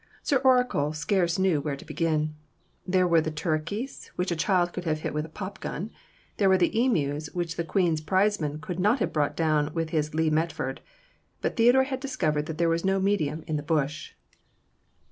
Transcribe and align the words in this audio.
Sir 0.23 0.37
Oracle 0.37 0.93
scarce 0.93 1.37
knew 1.37 1.61
where 1.61 1.75
to 1.75 1.85
begin. 1.85 2.33
There 2.87 3.07
were 3.07 3.21
the 3.21 3.29
turkeys 3.29 4.09
which 4.15 4.31
a 4.31 4.35
child 4.35 4.73
could 4.73 4.83
have 4.85 5.01
hit 5.01 5.13
with 5.13 5.27
a 5.27 5.29
pop 5.29 5.59
gun; 5.59 5.91
there 6.37 6.49
were 6.49 6.57
the 6.57 6.73
emus 6.75 7.29
which 7.35 7.55
the 7.55 7.63
Queen's 7.63 8.01
Prizeman 8.01 8.59
could 8.61 8.79
not 8.79 8.97
have 8.97 9.13
brought 9.13 9.35
down 9.37 9.71
with 9.75 9.91
his 9.91 10.15
Lee 10.15 10.31
Metford. 10.31 10.81
But 11.41 11.55
Theodore 11.55 11.83
had 11.83 11.99
discovered 11.99 12.47
that 12.47 12.57
there 12.57 12.67
was 12.67 12.83
no 12.83 12.99
medium 12.99 13.43
in 13.45 13.57
the 13.57 13.61
bush. 13.61 14.13